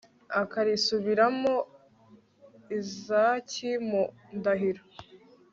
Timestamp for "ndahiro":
4.37-4.83